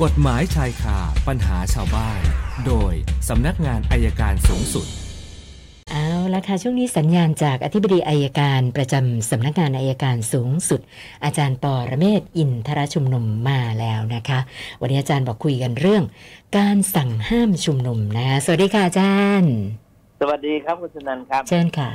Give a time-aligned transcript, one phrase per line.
[0.00, 0.98] กฎหมายชายคา
[1.28, 2.20] ปัญหาชาวบ้าน
[2.66, 2.92] โดย
[3.28, 4.86] สำนักงานอายการสูงสุด
[5.90, 10.80] เอาละค่ะช่วงนี้สัญญาณจากอธิบดีอัยการประจำสำนักงานอัยการสูงสุด
[11.24, 14.38] อาจารย์ปอระเมศวร์อินทรชุมนุมมาแล้วนะคะ
[14.80, 16.04] วันนี้อาจารย์บอกคุยกันเรื่อง
[16.58, 19.54] การสั่งห้ามชุมนุมนะสวัสดีค่ะอาจารย์
[20.20, 21.90] สวัสดีครับคุณสนันครับ เชิญค่ะ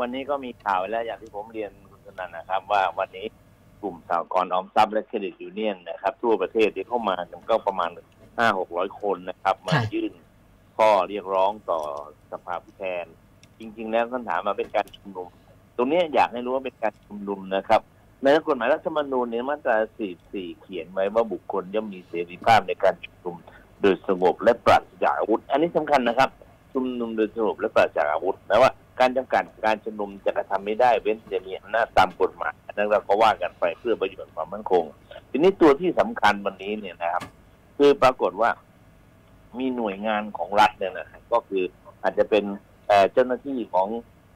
[0.00, 3.26] วันนี้ก็มีข่าวแล้วอย่างที่ผมเรียนคุณสนันนะครับ ว่าวันนี้
[3.82, 7.90] กลุ่มสหกรณ์ออมทรัพย์และเครดิตยูเนียนนะครับ ทั่วประเทศที่เข้ามากันก็ประมาณ
[8.38, 10.12] ห้าหกร้อยคนนะครับ มาค่ะยื่น
[10.76, 11.80] ข้อเรียกร้องต่อ
[12.32, 13.04] สภาผู้แทน
[13.58, 15.28] จริง ๆ แล้วท่านถามมาเป็นการชุมนุม
[15.76, 17.80] ตรงนี้อยากให้รู้ว่าเป็นการชุมนุมนะครับ
[18.22, 19.76] ในกฎหมายรัฐธรรมนูญเนี่ยมาตรา
[20.18, 23.36] 44 เขียนไว้ว่าบุคคลย่อมมีเสรีภาพในการชุมนุม
[23.82, 26.30] โดยสงบและปราศจากอาวุธ อันนี้สำคัญนะครับ
[26.72, 34.84] ชุมนุมโดยสงบและปราศจากอาวุธแปลว่าการจำกัดการชุมนุมจะกระทำไม่ได้เว้นจะมีอำนาจตามกฎหมาย อันนั้นเราก็ว่ากันไปเพื่อประโยชน์ความมั่นคง
[35.30, 37.24] ทีนี้ตัวที่สำคัญวันนี้เนี่ยนะครับ
[37.78, 38.50] คือปรากฏว่า
[39.58, 41.62] มีหน่วยงานของรัฐเนี่ยนะครับก็คือ
[42.02, 42.44] อาจจะเป็น
[42.88, 43.88] เอ่อเจ้าหน้าที่ของ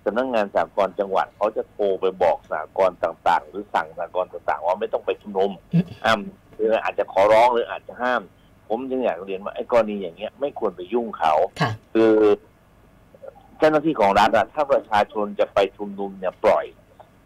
[0.05, 6.21] สำนักงานสากลจังหวัดเขาจะโทรไปบอกสากลต่าง ๆ หรือสั่งสากลต่าง ๆ ว่าไม่ต้องไปชุมนุมอืมห้าม
[6.55, 8.23] หรืออาจจะขอร้องหรืออาจจะห้าม
[8.69, 12.15] ผมจึงอยากเรียนว่าไอ้กรณีอย่างเงี้ยไม่ควรไปยุ่งเขาค่ะคือ
[13.59, 16.65] เจ้าหน้าที่ของรัฐอะถ้าประชาชนจะไปชุมนุมเนี่ยปล่อย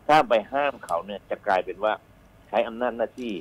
[0.08, 1.92] ถ้าไปห้ามเขาเนี่ยจะกลายเป็นว่า
[2.48, 3.32] ใช้อำนาจหน้าที่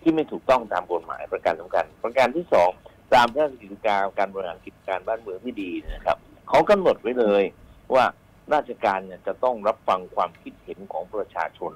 [0.00, 2.70] ที่ไม่ถูกต้องตามกฎหมายประการสำคัญ ประการที่สอง
[3.14, 6.16] ตามพระราชกิจการการบริหารกิจการบ้านเมืองที่ดีนะครับ
[6.48, 7.42] เขากำหนดไว้เลย
[7.94, 8.04] ว่า
[8.54, 11.72] ราชการเนี่ยจะต้องรับฟังความคิดเห็นของประชาชน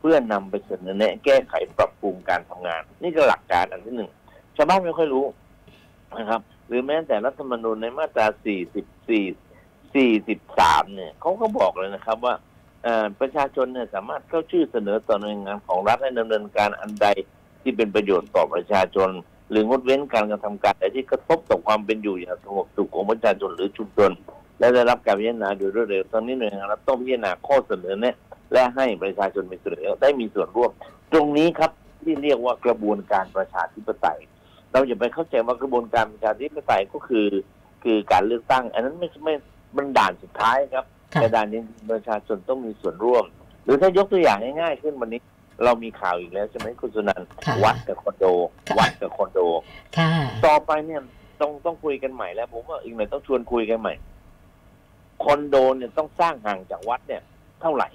[0.00, 4.10] เพื่อนำไปเสนอแนะแก้ไขปรับปรุงการทำงาน นี่คือหลักการอันที่หนึ่ง
[4.56, 5.24] ชาวบ้านไม่ค่อยรู้
[6.18, 8.26] นะครับ หรือแม้แต่รัฐธรรมนูญในมาตรา
[9.94, 12.34] 44 43 เนี่ยเขาก็บอกเลยนะครับว่า
[13.20, 17.06] ประชาชนเนี่ยสามารถเข้าชื่อเสนอต่อหน่วยงานของรัฐให้ดำเนินการอันใด
[17.62, 19.10] ที่เป็นประโยชน์ต่อประชาชน
[19.50, 24.10] หรืองดเว้นการกระทำการใดที่กระทบต่อความเป็นอยู่อย่างสงบสุขของประชาชนหรือชุมชน
[24.58, 28.16] และได้รับการพิจารณาโดยรวดเร็วตอนนี้หน่วยงานรัฐต้องพิจารณาข้อเสนอแนะ
[28.52, 30.70] และให้ประชาชนมีส่วนร่วมได้มีส่วนร่วม
[31.12, 31.70] ตรงนี้ครับ
[32.02, 34.20] ที่เรียกว่ากระบวนการประชาธิปไตย
[34.72, 37.26] เราอย่าไปเข้าใจว่ากระบวนการประชาธิปไตยก็คือ
[37.84, 39.34] คือการเลือกตั้ง อันนั้นไม่ไม่
[39.76, 40.84] มันด่านสุดท้ายครับ
[41.20, 41.60] แต่ด่านนี้
[41.92, 43.24] ประชาชนต้องมีส่วนร่วม
[43.64, 45.20] หรือถ้ายกตัวอย่างง่ายๆขึ้นวันนี้
[45.64, 48.24] เรามีข่าวอีกแล้วใช่ไหมคุณสุนันท์ค่ะวัดกับคอนโด
[48.68, 49.38] ค่ะวัดกับคอนโด
[49.96, 50.10] ค่ะ
[50.46, 51.00] ต่อไปเนี่ย
[51.40, 53.94] ต้องต้องคุยกันใหม่แล้ว ผมว่าอีกหน่อยต้องชวนคุยกันใหม่
[55.24, 57.22] คอนโดเนี่ยต้องสร้างห่างจากวัดเนี่ย
[57.60, 57.88] เท่าไหร่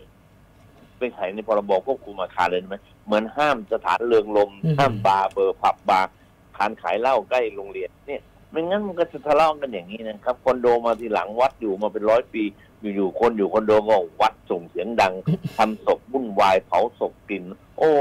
[0.98, 6.08] เป็นไขในพรบควบคุมอาคารเลยไหมเหมือนห้ามสถานเรืองลมอืมห้ามบาร์เบอร์ผับบาร์
[6.58, 12.44] ทานขายเหล้าใกล้โรงเรียนเนี่ย ไม่งั้นมันก็จะทะเลาะกันอย่างนี้นะครับคอนโดมาทีหลังวัดอยู่มาเป็นร้อยปี
[12.96, 15.14] อยู่ๆคนอยู่คอนโดก็วัดส่งเสียงดัง
[15.58, 17.44] ทำศพวุ่นวายเผาศพกลิ่น
[17.78, 17.92] โอ้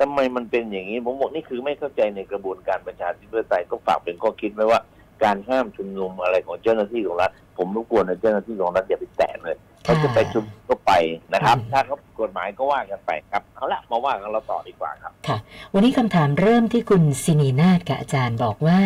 [0.00, 4.80] ทำไมมันเป็นอย่างนี้ ผมบอกนี่คือไม่เข้าใจในกระบวนการประชาธิปไตยก็ฝากเป็นข้อคิดไว้ว่า
[5.24, 10.92] การห้ามชุมนุมอะไรของเจ้าหน้าที่ของรัฐผมรบกวนเจ้าหน้าที่ของรัฐอย่าไปแตะเลย เขาจะไปชุมนุมก็ไป
[11.34, 15.38] นะครับอืมถ้าเขาผิดกฎหมายก็ว่ากันไปครับเอาละมาว่ากันเราต่อดีกว่าครับ ค่ะ
[15.72, 18.80] วันนี้คำถามเริ่มที่คุณสินีนาฏกับอาจารย์บอกว่า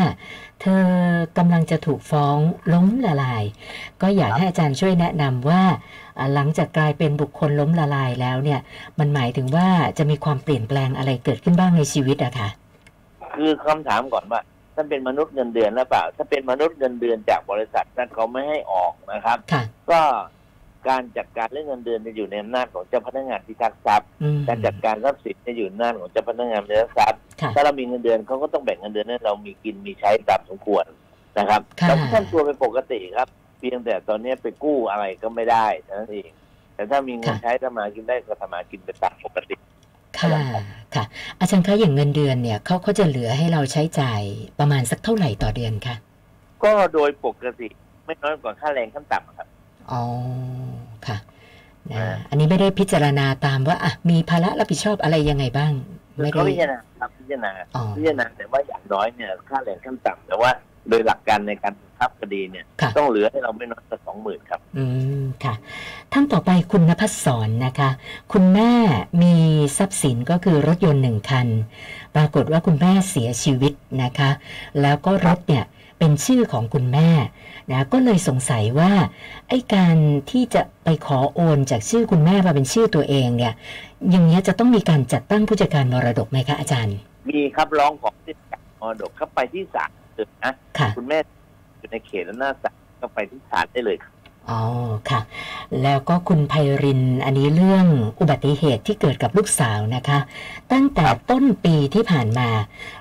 [0.61, 0.87] เธอ
[1.39, 2.37] กำลังจะถูกฟ้อง
[2.73, 3.45] ล้มละลาย
[4.03, 5.63] ก็อยากให้อาจารย์ช่วยแนะนำว่า
[6.19, 8.61] อ่า หลังจากกลายเป็นบุคคลล้มละลายแล้วเนี่ย
[8.99, 9.69] มันหมายถึงว่า
[9.99, 12.49] จะมีความเปลี่ยนแปลงอะไรเกิดขึ้นบ้างในชีวิตอะคะ
[13.37, 14.41] คือคำถามก่อนว่า
[14.75, 20.01] ท่านเป็นมนุษย์เงินเดือนหรือเปล่า ถ้าเป็นมนุษย์เงินเดือนจากบริษัทนั้นเขาไม่ให้ออกนะครับค่ะก็
[20.89, 30.85] การจัดการเรื่องเงินเดือนจะอยู่ในอำนาจของเจ้าพนักงานพิทักษ์ทรัพย์อืมการจัดการทรัพย์สินจะอยู่ในอำนาจของเจ้าพนักงานพิทักษ์ทรัพย์ค่ะถ้าเรามีเงินเดือนเขาก็ต้องแบ่งเงินเดือนให้เรามีกินมีใช้ตามสมควร
[31.39, 36.31] นะครับค่ะเราก็ท่านตัวเป็นปกติครับ เพียงแต่ตอนนี้ไปกู้อะไรก็ไม่ได้เท่านั้นเอง
[36.75, 39.57] แต่ถ้ามีเงินใช้ทำมากินได้ก็ทำมากินไปตามปกติ
[40.19, 40.31] ค่ะ
[40.95, 41.05] ค่ะ
[41.39, 44.23] อาจารย์คะอย่างเงินเดือนเนี่ยเขาเขาจะเหลือให้เราใช้จ่าย
[44.59, 45.95] ประมาณสักเท่าไหร่ต่อเดือนคะ
[46.65, 47.69] ก็โดยปกติ
[48.05, 49.49] ไม่น้อยกว่าค่าแรงขั้นต่ำครับ
[49.91, 50.03] อ๋อ
[51.09, 51.19] ค่ะ
[51.93, 55.73] นะอ่าอันนี้ไม่ได้พิจารณาตามว่าอะมีภาระรับผิดชอบอะไรยังไงบ้าง
[56.23, 60.51] ไม่ได้เขาพิจารณาครับพิจารณาอ๋อพิจารณาแต่ว่าอย่างน้อยเนี่ยค่าแรงขั้นต่ำแต่ว่า
[60.89, 64.85] โดยหลักการในการบังคับคดีเนี่ยค่ะต้องเหลือให้เราไม่น้อยกว่าสองหมื่นครับ อื
[65.23, 65.55] มค่ะ
[66.13, 67.91] ท่านต่อไปคุณนภัสสรนะคะ
[68.33, 68.73] คุณแม่
[69.23, 69.35] มี
[69.79, 71.47] ทรัพย์สินก็คือรถยนต์หนึ่งคัน
[72.15, 73.73] ปรากฏว่าคุณแม่เสียชีวิต
[74.03, 74.31] นะคะ
[74.83, 75.65] แล้วก็รถเนี่ย
[75.99, 77.11] เป็นชื่อของคุณแม่
[77.73, 78.93] นะก็เลยสงสัยว่า
[79.49, 79.97] ไอ้การ
[80.31, 83.55] ที่จะไปขอโอนจากชื่อคุณแม่มาเป็นชื่อตัวเองเนี่ย
[84.11, 86.97] อย่างเงี้ยจะต้องมีการจัดตั้งผู้จัดการมรดกไหมคะอาจารย์
[87.29, 91.19] มีครับร้องของที่การมรดกเข้าไปที่ศาลเลยนะค่ะคุณแม่
[91.79, 94.15] อยู่ในเขตและหน้าศาลก็ไปที่ศาลได้เลยครับ
[94.51, 94.63] อ๋อ
[95.11, 95.21] ค่ะ
[95.83, 97.87] แล้วก็คุณไพริน อันนี้เรื่อง
[98.21, 100.19] อุบัติเหตุที่เกิดกับลูกสาวนะคะ
[100.73, 102.49] ตั้งแต่ต้นปีที่ผ่านมา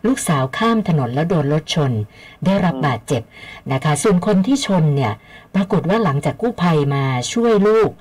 [0.07, 1.91] ลูกสาวข้ามถนนแล้วโดนรถชน
[2.45, 3.21] ได้รับบาดเจ็บ
[3.73, 5.13] นะคะ ส่วนคนที่ชนเนี่ย
[5.55, 7.91] ปรากฏว่าหลังจากกู้ภัยมาช่วยลูก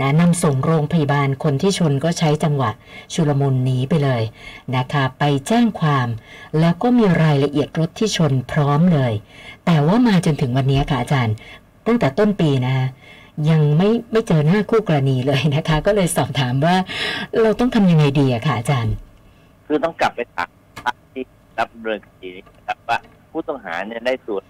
[0.00, 2.70] นะนำส่งโรงพยาบาลคนที่ชนก็ใช้จังหวะ
[3.14, 4.22] ชุลมุนหนีไปเลย
[4.76, 6.08] นะคะ ไปแจ้งความ
[6.60, 9.12] แล้วก็มีรายละเอียดรถที่ชนพร้อมเลย
[9.66, 11.36] แต่ว่ามาจนถึงวันนี้ค่ะอาจารย์
[11.88, 12.86] ตั้งแต่ต้นปีนะคะ
[13.50, 16.76] ยังไม่ไม่เจอหน้าคู่กรณีเลยนะคะ ก็เลยสอบถามว่า
[17.42, 18.94] เราต้องทำยังไงดีอะค่ะอาจารย์
[19.66, 20.48] คือต้องกลับไปถาม
[21.12, 21.24] ที่
[21.58, 22.98] รับดำเนินคดีนี้นะครับว่า
[23.30, 24.42] ผู้ต้องหาเนี่ยได้ตรวจ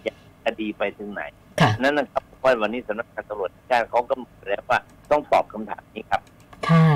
[0.44, 1.22] คดีไปถึงไหน
[1.60, 4.78] ค่ะนั่นนะครับเพราะวันนี้สำนักงานตำรวจแห่งชาติเขากำหนดแล้วว่า
[5.10, 6.20] ต้องตอบคำถามนี้ครับ
[6.68, 6.86] ค่ะ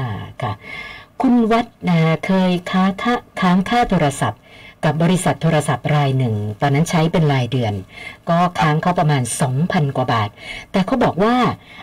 [0.42, 0.52] ค่ะ
[1.22, 4.40] คุณวัดนะเคยค้าค่าค้างค่าโทรศัพท์
[4.84, 7.74] กับบริษัทโทรศัพท์รายหนึ่ง ตอนนั้นใช้เป็นรายเดือน
[8.28, 9.22] ก็ค้างเขาประมาณ
[9.58, 10.28] 2,000 กว่าบาท
[10.72, 11.34] แต่เขาบอกว่า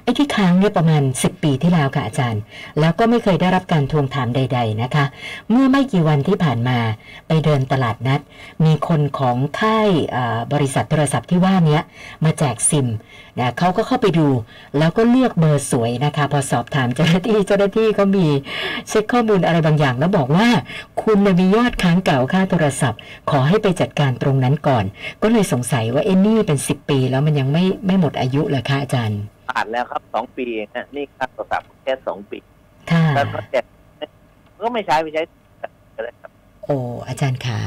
[0.03, 2.41] ไอ้ที่ค้างเนี่ยประมาณ 10 ปีที่แล้วค่ะอาจารย์
[2.79, 5.05] แล้วก็ไม่เคยได้รับการทวงถามใด ๆนะคะ
[5.49, 6.77] เมื่อไม่กี่วันที่ผ่านมา
[7.27, 8.21] ไปเดินตลาดนัด
[8.65, 9.89] มีคนของค่าย
[10.53, 11.79] บริษัทโทรศัพท์ที่ว่านี้
[12.23, 12.87] มาแจกซิม
[13.39, 14.27] นะเขาก็เข้าไปดู
[14.77, 18.25] แล้วก็เลือกเบอร์สวยนะคะ พอสอบถามเจ้าหน้าที่เจ้าหน้าที่ก็มี
[18.89, 20.47] เช็คข้อมูลอะไรบางอย่าง แล้วบอกว่า
[21.01, 24.85] คุณมียอดค้างเก่าค่าโทรศัพท์ ขอให้ไปจัดการตรงนั้นก่อน
[25.21, 29.19] ก็เลยสงสัยว่าเอ็นนี่เป็นสิบปี แล้วมันยังไม่ไม่หมดอายุเลยค่ะอาจารย์
[29.49, 32.37] ผ่านแล้วครับสองปีเองนะนี่ค่าโทรศัพท์แค่สองปี
[32.91, 33.63] ค่ะแล้วก็แจก
[34.61, 35.21] ก็ไม่ใช้ไม่ใช้
[35.95, 36.31] ก็ได้ครับ
[36.63, 36.77] โอ้
[37.07, 37.59] อาจารย์ขา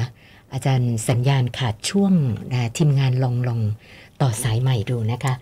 [0.52, 2.14] อาจารย์สัญญาณขาดช่วง
[2.52, 3.60] นะทีมงานลองลอง
[4.20, 5.34] ต่อสายใหม่ดูนะคะ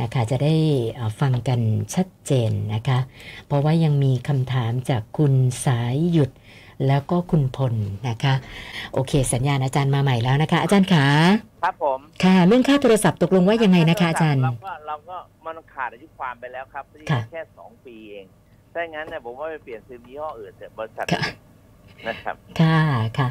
[0.00, 0.54] นะคะจะได้
[0.94, 1.60] เอ่อฟังกัน
[1.94, 2.98] ชัดเจนนะคะ
[3.46, 5.32] เพราะว่ายังมีคำถามจากคุณ
[5.66, 6.30] สายหยุด
[6.86, 7.74] แล้วก็คุณพล
[8.08, 8.34] นะคะ
[8.94, 11.04] โอเค สัญญาณอาจารย์มาใหม่แล้วนะคะ อาจารย์ขา
[11.62, 18.26] ครับผมค่ะ เรื่องค่าโทรศัพท์ตกลงว่ายังไงนะคะ อาจารย์เราก็เราก็มันขาดอายุความไปแล้วครับที่ค่ะแค่สองปีเอง
[18.72, 21.22] ถ้าอย่างนั้นเนี่ยผมว่าไปเปลี่ยนซิมยี่ห้ออื่นเถอะบริษัทค่ะ
[22.08, 22.80] นะครับค่ะ
[23.18, 23.28] ค่ะ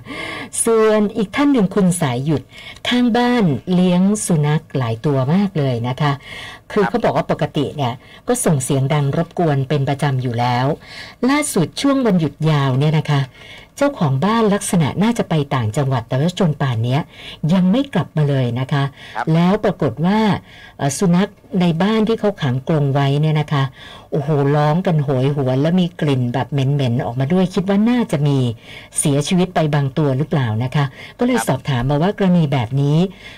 [0.65, 2.41] ส่วนอีกท่านหนึ่งคุณสายหยุด
[2.87, 3.43] ข้างบ้าน
[3.73, 6.11] เลี้ยงสุนัขหลายตัวมากเลยนะคะ
[6.71, 7.93] คือเขาบอกว่าปกติเนี่ย
[8.27, 10.65] ก็ส่งเสียงดังรบกวนเป็นประจำอยู่แล้ว
[11.29, 13.21] ล่าสุดช่วงวันหยุดยาวเนี่ยนะคะ
[13.77, 17.01] เจ้าของบ้านลักษณะน่าจะไปต่างจังหวัดแต่ว่าจนป่านเนี้ย
[17.53, 18.83] ยังไม่กลับมาเลยนะคะ
[19.15, 20.19] ครับแล้วปรากฏว่า
[20.77, 21.29] เอ่อสุนัข
[21.61, 23.63] ในบ้านที่เขาขังกรงไว้เนี่ยนะคะ
[24.11, 28.37] โอ้โหร้องกันโหยหวนแล้วมีกลิ่นแบบเหม็นๆออกมาด้วย คิดว่าน่าจะมี
[28.99, 30.85] เสียชีวิตไปบางตัวหรือเปล่านะคะ
[31.19, 32.97] ก็เลยสอบถามมาว่ากรณีแบบนี้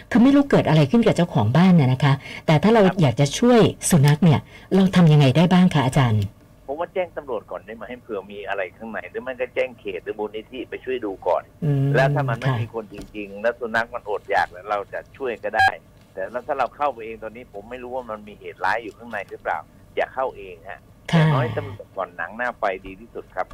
[0.09, 2.13] คือไม่รู้เกิดอะไรขึ้นกับเจ้าของบ้านน่ะนะคะ
[2.45, 3.59] แต่ถ้าเราอยากจะช่วย
[3.89, 4.39] สุนัขเนี่ย
[4.75, 6.24] เราทำยังไงได้บ้างคะอาจารย์
[6.71, 15.69] ผมว่าแจ้งตำรวจก่อนได้ไหมให้เผื่อมีอะไรข้างในหรือไม่ก็แจ้งเขตหรือมูลนิธิไปช่วยดูก่อนอืมแล้วถ้ามันไม่ค่ะมีคนจริง ๆ แล้วสุนัขมันอดอยากแล้วเราจะช่วยก็ได้
[16.13, 19.57] แต่แล้วถ้าเราเข้าไปเองตอนนี้ผมไม่รู้ว่ามันมีเหตุร้ายอยู่ข้างในหรือเปล่า
[19.95, 20.80] อย่าเข้าเองฮะ
[21.12, 23.48] อค่ะย่างน้อยตำรวจก่อนหนังหน้าไฟดีที่สุดครับ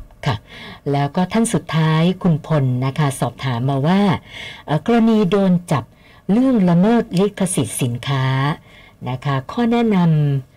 [0.92, 4.02] แล้วก็ท่านสุดท้ายคุณพลนะคะ สอบถามมาว่า
[4.66, 5.84] เอ่อกรณีโดนจับ
[6.32, 8.26] เรื่องละเมิดลิขสิทธิ์สินค้า
[9.10, 10.55] นะคะ ข้อแนะนำ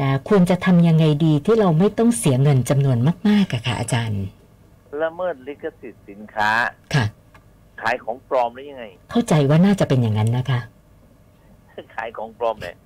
[0.00, 2.98] นะควรจะทำยังไงดีที่เราไม่ต้องเสียเงินจำนวน
[3.28, 4.24] มากๆอะค่ะ อาจารย์
[5.02, 6.50] ละเมิดลิขสิทธิ์สินค้า
[6.94, 7.04] ค่ะ
[7.82, 10.60] ขายของปลอมหรือยังไง เข้าใจว่าน่าจะเป็นอย่างนั้นนะคะ
[11.96, 12.76] ขายของปลอมเนี่ย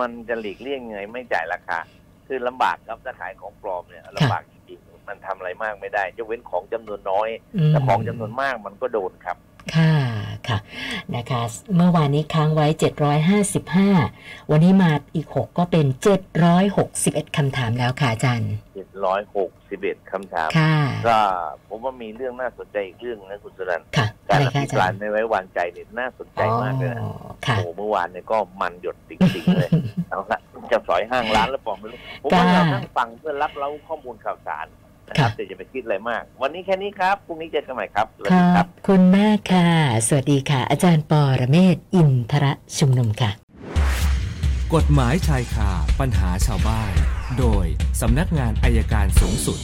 [0.00, 1.78] มันจะหลีกเลี่ยงยังไงไม่จ่ายราคา
[2.26, 9.36] คือลำบากครับถ้าขายของปลอมเนี่ยลำบากจริงๆมันทำอะไรมากไม่ได้ยกเว้นของจำนวนน้อยอืมแต่ของจำนวนมากมันก็โดนครับ
[10.48, 11.40] ค่ะค่ะนะคะ
[11.76, 12.66] เมื่อวานนี้ค้างไว้
[13.34, 15.86] 755 วันนี้มาอีก 6 ก็เป็น
[16.60, 18.52] 761 คำถามแล้วค่ะอาจารย์
[19.26, 20.74] 761 คำถามค่ะ
[21.08, 21.18] ก็
[21.68, 27.12] ผมว่ามีเรื่องน่าสนใจอีกเรื่องนะคุณสุรันค่ะกาอะรไรอคะภิอาปจารรายย์ไม่ไว้วางใจเนี่ยน่าสนใจมากเลยนะอ๋อ
[27.46, 29.70] ค่ะโอ้โหเมื่อวานเนี่ยก็มันหยดจริงๆเลย
[30.10, 30.40] เอาละ
[30.72, 34.87] จะสอยห้างร้านแล้วปลอมไม่รู้ผมว่าค่ะเรานั่งฟังเพื่อรับเล้าข้อมูลข่าวสารนะครับ
[35.36, 39.68] แต่อย่าไปคิดอะไรมาก วันนี้แค่นี้ครับพรุ่งนี้เจอกันใหม่ครับสวัสขดีอครับบคุณมากค่ะ
[40.06, 43.30] สวัสดีค่ะ อาจารย์ปอระเมศวร์อินทระชุมนุมค่ะ
[44.74, 46.92] กฎหมายชายคาปัญหาชาวบ้าน
[47.38, 47.66] โดย
[48.00, 49.58] สำนักงานอายการสูงสุด